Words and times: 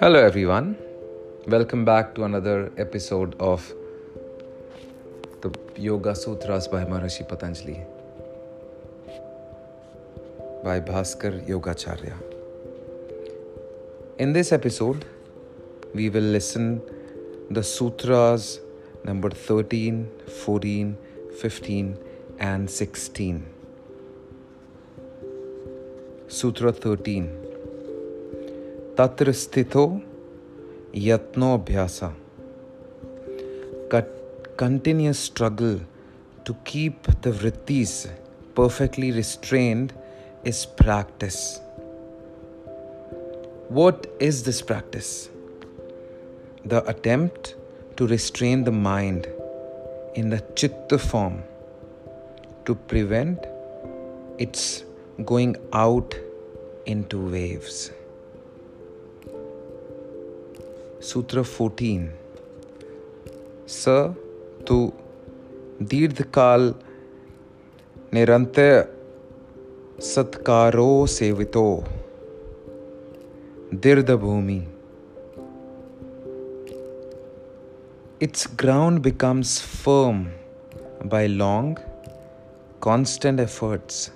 Hello, 0.00 0.18
everyone. 0.18 0.78
Welcome 1.46 1.84
back 1.84 2.14
to 2.14 2.24
another 2.24 2.72
episode 2.78 3.36
of 3.38 3.74
the 5.42 5.52
Yoga 5.76 6.14
Sutras 6.14 6.68
by 6.68 6.86
Maharishi 6.86 7.28
Patanjali 7.28 7.82
by 10.64 10.80
Bhaskar 10.80 11.46
Yogacharya. 11.46 12.14
In 14.18 14.32
this 14.32 14.52
episode, 14.52 15.04
we 15.92 16.08
will 16.08 16.22
listen 16.22 16.80
the 17.50 17.62
sutras 17.62 18.60
number 19.04 19.28
13, 19.28 20.08
14, 20.28 20.96
15 21.38 21.98
and 22.38 22.70
16. 22.70 23.55
Sutra 26.28 26.72
13. 26.72 27.30
Tatrasthito 28.96 30.02
Yatnobhyasa. 30.92 32.12
Continuous 34.56 35.20
struggle 35.20 35.80
to 36.44 36.54
keep 36.64 37.02
the 37.22 37.30
vrittis 37.30 38.10
perfectly 38.56 39.12
restrained 39.12 39.92
is 40.42 40.66
practice. 40.66 41.60
What 43.68 44.08
is 44.18 44.42
this 44.42 44.62
practice? 44.62 45.28
The 46.64 46.84
attempt 46.88 47.54
to 47.98 48.06
restrain 48.08 48.64
the 48.64 48.72
mind 48.72 49.28
in 50.16 50.30
the 50.30 50.40
chitta 50.56 50.98
form 50.98 51.44
to 52.64 52.74
prevent 52.74 53.46
its 54.38 54.82
going 55.24 55.56
out 55.72 56.14
into 56.86 57.18
waves 57.32 57.76
सूत्र 61.02 61.42
14 61.50 62.08
स 63.74 63.94
तु 64.68 64.76
दीर्घकाल 65.92 66.74
निरंतर 68.14 68.74
सत्कारो 70.12 70.90
सेवितो 71.06 71.68
भूमि 74.24 74.60
its 78.20 78.46
ground 78.46 79.02
becomes 79.02 79.60
firm 79.60 80.20
by 81.04 81.26
long 81.26 81.76
constant 82.80 83.40
efforts 83.40 84.10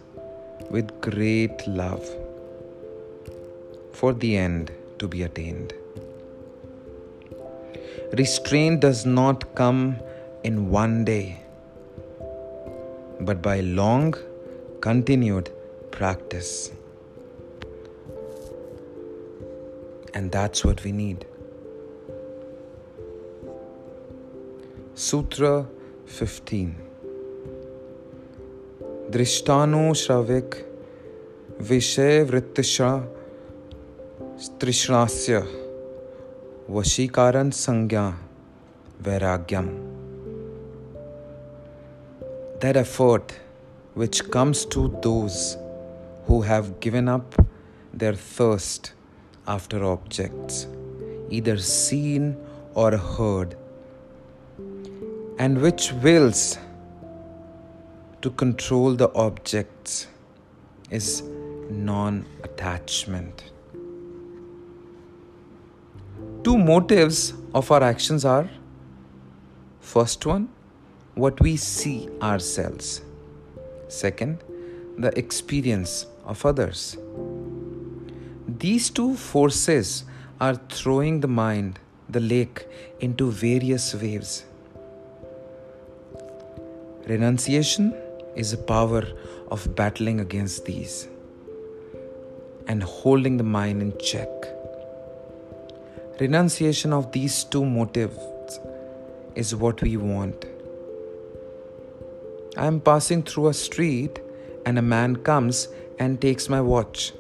with 0.71 1.01
great 1.01 1.67
love 1.67 2.09
for 3.93 4.13
the 4.13 4.37
end 4.37 4.73
to 4.99 5.09
be 5.09 5.23
attained 5.23 5.75
Restraint 8.19 8.81
does 8.81 9.07
not 9.07 9.55
come 9.55 9.97
in 10.43 10.69
one 10.69 11.05
day, 11.05 11.41
but 13.21 13.41
by 13.41 13.61
long, 13.61 14.15
continued 14.81 15.49
practice. 15.93 16.73
And 20.13 20.33
that's 20.33 20.65
what 20.65 20.83
we 20.83 20.91
need. 20.91 21.25
Sutra 24.95 25.69
15 26.07 26.90
दृष्टानु 29.14 29.94
श्रविक 30.04 30.56
विषय 31.70 32.22
वृत्तिशा 32.30 32.92
तृष्णास्य 34.62 35.44
वशीकारण 36.70 37.50
संज्ञा 37.66 38.06
vairagyam 39.06 39.68
that 42.62 42.78
effort 42.78 43.34
which 43.94 44.20
comes 44.36 44.66
to 44.66 44.88
those 45.04 45.58
who 46.28 46.42
have 46.42 46.80
given 46.80 47.08
up 47.08 47.36
their 47.94 48.14
thirst 48.14 48.94
after 49.48 49.84
objects 49.84 50.68
either 51.30 51.58
seen 51.58 52.36
or 52.74 52.92
heard 52.98 53.56
and 55.38 55.62
which 55.62 55.92
wills 56.08 56.58
to 58.23 58.31
control 58.31 58.95
the 58.95 59.13
objects 59.15 60.07
is 60.91 61.23
non 61.71 62.25
attachment 62.45 63.51
two 66.43 66.57
motives 66.57 67.35
of 67.55 67.71
our 67.71 67.83
actions 67.83 68.25
are 68.25 68.49
first 69.81 70.25
one 70.25 70.49
what 71.15 71.41
we 71.41 71.57
see 71.57 72.09
ourselves. 72.23 73.03
Second 73.89 74.43
the 74.97 75.11
experience 75.19 76.07
of 76.25 76.45
others. 76.47 76.97
These 78.49 78.91
two 78.91 79.17
forces 79.17 80.05
are 80.41 80.55
throwing 80.69 81.21
the 81.21 81.29
mind 81.29 81.79
the 82.09 82.21
lake 82.21 82.67
into 83.01 83.31
various 83.31 83.95
waves. 83.95 84.45
Renunciation 87.07 87.95
is 88.37 88.51
the 88.53 88.57
power 88.57 89.05
of 89.49 89.75
battling 89.75 90.21
against 90.21 90.65
these 90.65 91.09
and 92.67 92.83
holding 92.83 93.37
the 93.37 93.45
mind 93.45 93.83
in 93.83 93.97
check 93.99 94.29
Renunciation 96.21 96.93
of 96.93 97.13
these 97.13 97.45
two 97.45 97.65
motives 97.65 98.61
is 99.35 99.55
what 99.55 99.81
we 99.81 99.97
want. 99.97 100.45
I 102.59 102.67
am 102.67 102.79
passing 102.79 103.23
through 103.23 103.49
a 103.49 103.55
street 103.55 104.21
and 104.67 104.79
a 104.79 104.83
man 104.83 105.17
comes 105.17 105.69
and 105.99 106.21
takes 106.21 106.51
my 106.51 106.61
watch. 106.61 107.15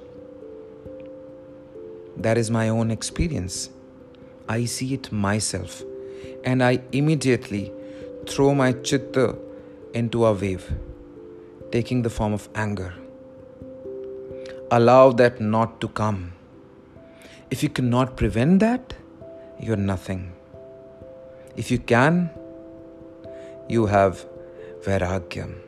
That 2.18 2.36
is 2.36 2.50
my 2.50 2.68
own 2.68 2.90
experience. 2.90 3.70
I 4.50 4.66
see 4.66 4.92
it 4.92 5.10
myself 5.10 5.82
and 6.44 6.62
I 6.62 6.80
immediately 6.92 7.72
throw 8.28 8.54
my 8.54 8.72
chitta 8.72 9.34
into 9.94 10.26
a 10.26 10.34
wave, 10.34 10.70
taking 11.72 12.02
the 12.02 12.10
form 12.10 12.32
of 12.32 12.48
anger. 12.54 12.92
Allow 14.70 15.12
that 15.12 15.40
not 15.40 15.80
to 15.80 15.88
come. 15.88 16.32
If 17.50 17.62
you 17.62 17.68
cannot 17.68 18.16
prevent 18.16 18.60
that, 18.60 18.94
you're 19.58 19.76
nothing. 19.76 20.32
If 21.56 21.70
you 21.70 21.78
can, 21.78 22.30
you 23.68 23.86
have 23.86 24.24
Vairagyam. 24.84 25.58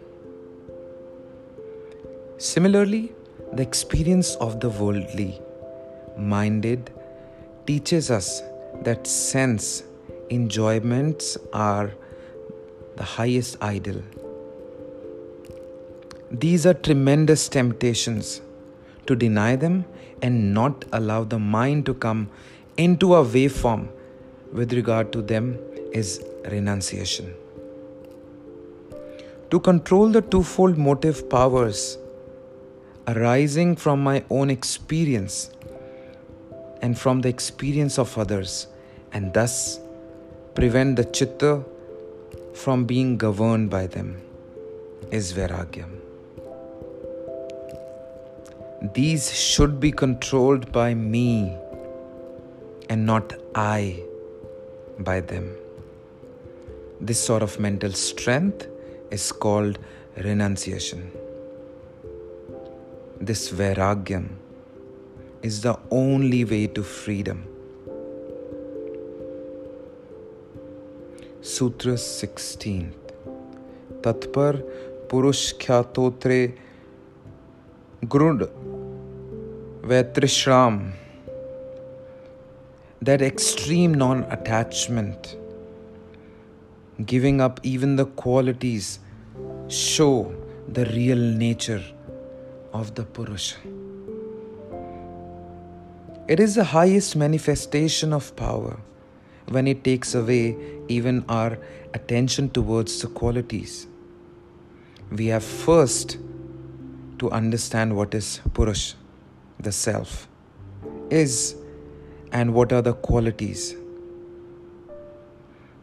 Similarly, 2.38 3.12
the 3.52 3.62
experience 3.62 4.34
of 4.36 4.60
the 4.60 4.70
worldly 4.70 5.40
minded 6.16 6.90
teaches 7.66 8.10
us 8.10 8.42
that 8.82 9.06
sense 9.06 9.82
enjoyments 10.30 11.36
are 11.52 11.92
the 12.96 13.04
highest 13.04 13.56
idol. 13.60 14.02
These 16.32 16.64
are 16.64 16.72
tremendous 16.72 17.46
temptations 17.46 18.40
to 19.04 19.14
deny 19.14 19.54
them 19.54 19.84
and 20.22 20.54
not 20.54 20.86
allow 20.90 21.24
the 21.24 21.38
mind 21.38 21.84
to 21.84 21.92
come 21.92 22.30
into 22.78 23.14
a 23.14 23.22
waveform 23.22 23.88
with 24.50 24.72
regard 24.72 25.12
to 25.12 25.20
them 25.20 25.58
is 25.92 26.24
renunciation. 26.50 27.34
To 29.50 29.60
control 29.60 30.08
the 30.08 30.22
twofold 30.22 30.78
motive 30.78 31.28
powers 31.28 31.98
arising 33.06 33.76
from 33.76 34.02
my 34.02 34.24
own 34.30 34.48
experience 34.48 35.50
and 36.80 36.98
from 36.98 37.20
the 37.20 37.28
experience 37.28 37.98
of 37.98 38.16
others, 38.16 38.68
and 39.12 39.34
thus 39.34 39.78
prevent 40.54 40.96
the 40.96 41.04
chitta 41.04 41.62
from 42.54 42.86
being 42.86 43.18
governed 43.18 43.68
by 43.68 43.86
them, 43.86 44.16
is 45.10 45.34
Vairagyam. 45.34 46.11
These 48.93 49.33
should 49.33 49.79
be 49.79 49.91
controlled 49.91 50.71
by 50.71 50.93
me 50.93 51.55
and 52.89 53.05
not 53.05 53.33
I 53.55 54.03
by 54.99 55.19
them. 55.19 55.55
This 57.01 57.19
sort 57.19 57.41
of 57.41 57.59
mental 57.59 57.91
strength 57.91 58.67
is 59.11 59.31
called 59.31 59.79
renunciation. 60.17 61.11
This 63.19 63.49
vairagyam 63.51 64.29
is 65.41 65.61
the 65.61 65.77
only 65.89 66.45
way 66.45 66.67
to 66.67 66.83
freedom. 66.83 67.43
Sutra 71.41 71.97
16 71.97 72.93
तत्पर 74.05 74.55
पुरुष 75.11 75.41
ख्यातोत्रे 75.61 76.41
Grud, 78.05 78.47
where 79.82 80.04
Trishram, 80.04 80.92
that 83.00 83.20
extreme 83.20 83.94
non 83.94 84.22
attachment, 84.30 85.36
giving 87.04 87.40
up 87.40 87.58
even 87.64 87.96
the 87.96 88.06
qualities, 88.06 89.00
show 89.68 90.34
the 90.68 90.84
real 90.86 91.18
nature 91.18 91.82
of 92.72 92.94
the 92.94 93.02
Purusha. 93.02 93.56
It 96.28 96.38
is 96.38 96.54
the 96.54 96.64
highest 96.64 97.16
manifestation 97.16 98.12
of 98.12 98.34
power 98.36 98.78
when 99.48 99.66
it 99.66 99.82
takes 99.82 100.14
away 100.14 100.56
even 100.86 101.24
our 101.28 101.58
attention 101.92 102.50
towards 102.50 103.00
the 103.02 103.08
qualities. 103.08 103.88
We 105.10 105.26
have 105.26 105.44
first 105.44 106.18
to 107.18 107.30
understand 107.30 107.96
what 107.96 108.14
is 108.14 108.40
Purush, 108.50 108.94
the 109.60 109.72
self, 109.72 110.28
is, 111.10 111.54
and 112.32 112.54
what 112.54 112.72
are 112.72 112.82
the 112.82 112.94
qualities. 112.94 113.76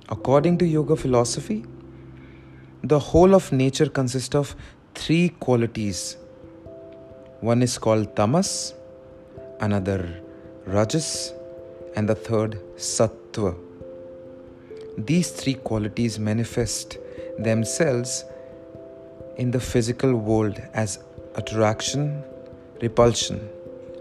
According 0.09 0.57
to 0.59 0.65
yoga 0.65 0.95
philosophy, 0.95 1.65
the 2.83 2.97
whole 2.97 3.35
of 3.35 3.51
nature 3.51 3.87
consists 3.87 4.33
of 4.33 4.55
three 4.95 5.29
qualities. 5.29 6.17
One 7.41 7.61
is 7.61 7.77
called 7.77 8.15
tamas, 8.15 8.73
another 9.59 10.21
rajas, 10.65 11.33
and 11.95 12.09
the 12.09 12.15
third 12.15 12.59
sattva. 12.75 13.55
These 14.97 15.31
three 15.31 15.53
qualities 15.53 16.19
manifest 16.19 16.97
themselves 17.37 18.25
in 19.37 19.51
the 19.51 19.59
physical 19.59 20.13
world 20.15 20.61
as 20.73 20.99
attraction, 21.35 22.23
repulsion, 22.81 23.47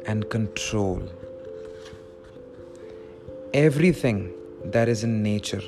and 0.09 0.29
control. 0.29 1.01
Everything 3.55 4.33
that 4.65 4.89
is 4.89 5.05
in 5.05 5.23
nature 5.23 5.63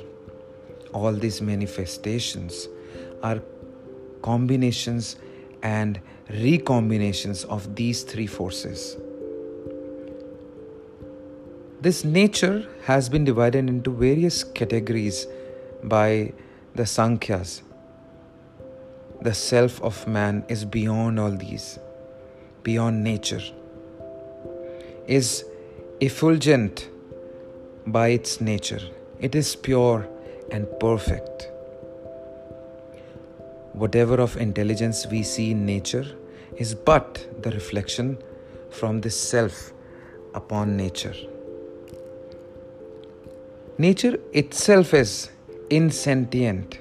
all 0.93 1.13
these 1.13 1.41
manifestations 1.41 2.67
are 3.23 3.41
combinations 4.21 5.15
and 5.63 5.99
recombinations 6.29 7.45
of 7.45 7.75
these 7.75 8.03
three 8.03 8.27
forces. 8.27 8.97
This 11.81 12.03
nature 12.03 12.67
has 12.83 13.09
been 13.09 13.25
divided 13.25 13.67
into 13.67 13.91
various 13.91 14.43
categories 14.43 15.25
by 15.83 16.33
the 16.75 16.83
Sankhyas. 16.83 17.61
The 19.21 19.33
self 19.33 19.81
of 19.81 20.07
man 20.07 20.43
is 20.47 20.65
beyond 20.65 21.19
all 21.19 21.31
these, 21.31 21.79
beyond 22.63 23.03
nature, 23.03 23.41
is 25.07 25.45
effulgent 25.99 26.89
by 27.87 28.09
its 28.09 28.41
nature. 28.41 28.81
It 29.19 29.35
is 29.35 29.55
pure 29.55 30.07
and 30.51 30.67
perfect. 30.79 31.49
Whatever 33.73 34.15
of 34.15 34.37
intelligence 34.37 35.07
we 35.07 35.23
see 35.23 35.51
in 35.51 35.65
nature 35.65 36.05
is 36.57 36.75
but 36.75 37.25
the 37.41 37.51
reflection 37.51 38.17
from 38.69 39.01
this 39.01 39.19
self 39.19 39.71
upon 40.33 40.77
nature. 40.77 41.15
Nature 43.77 44.19
itself 44.33 44.93
is 44.93 45.29
insentient. 45.69 46.77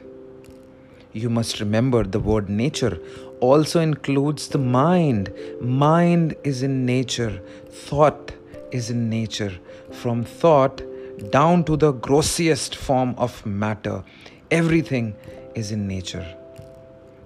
You 1.13 1.29
must 1.29 1.59
remember 1.59 2.05
the 2.05 2.21
word 2.21 2.49
nature 2.49 2.99
also 3.41 3.81
includes 3.81 4.47
the 4.49 4.59
mind. 4.59 5.33
Mind 5.61 6.37
is 6.45 6.63
in 6.63 6.87
nature, 6.87 7.43
thought 7.69 8.33
is 8.71 8.91
in 8.91 9.11
nature. 9.11 9.53
From 9.91 10.23
thought, 10.23 10.83
down 11.31 11.65
to 11.65 11.77
the 11.77 11.93
grossest 11.93 12.77
form 12.77 13.15
of 13.19 13.45
matter. 13.45 14.05
Everything 14.53 15.17
is 15.57 15.73
in 15.73 15.89
nature, 15.89 16.27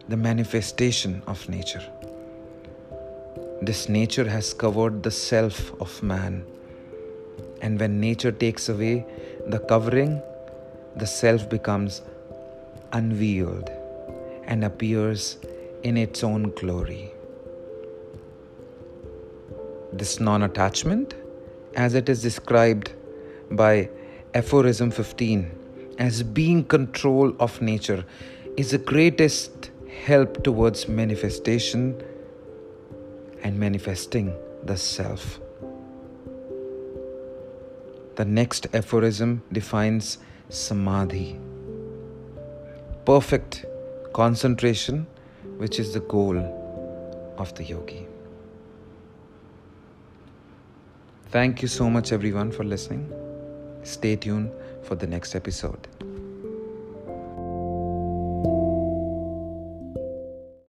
the 0.09 0.17
manifestation 0.17 1.23
of 1.27 1.47
nature. 1.49 1.85
This 3.61 3.89
nature 3.89 4.29
has 4.29 4.55
covered 4.55 5.03
the 5.03 5.11
self 5.11 5.73
of 5.81 6.03
man. 6.03 6.45
And 7.61 7.79
when 7.79 8.01
nature 8.01 8.33
takes 8.33 8.69
away 8.69 9.07
the 9.47 9.59
covering, 9.59 10.23
the 10.97 11.07
self 11.07 11.49
becomes 11.51 12.03
unveiled 12.93 13.71
and 14.47 14.65
appears 14.65 15.39
in 15.83 15.97
its 15.97 16.25
own 16.25 16.51
glory. 16.53 17.13
This 19.93 20.21
non 20.21 20.43
attachment, 20.43 21.15
as 21.77 21.95
it 21.95 22.09
is 22.09 22.23
described 22.23 22.93
by 23.51 23.89
aphorism 24.35 24.91
15 24.91 25.51
as 25.99 26.23
being 26.23 26.65
control 26.65 27.35
of 27.39 27.61
nature 27.63 28.05
is 28.57 28.73
the 28.73 28.79
greatest 28.79 29.71
help 30.05 30.43
towards 30.43 30.89
manifestation 30.89 32.03
and 33.43 33.59
manifesting 33.59 34.35
the 34.65 34.77
self. 34.77 35.41
The 38.17 38.25
next 38.25 38.67
aphorism 38.75 39.43
defines 39.53 40.19
samadhi, 40.49 41.39
perfect 43.05 43.67
concentration, 44.15 45.07
which 45.59 45.81
is 45.81 45.93
the 45.93 46.01
goal 46.01 46.39
of 47.37 47.53
the 47.57 47.65
yogi. 47.65 48.07
Thank 51.31 51.63
you 51.63 51.69
so 51.69 51.91
much, 51.91 52.13
everyone, 52.13 52.53
for 52.53 52.63
listening. 52.63 53.13
Stay 53.83 54.15
tuned 54.15 54.53
for 54.85 54.95
the 54.95 55.07
next 55.09 55.35
episode. 55.35 55.89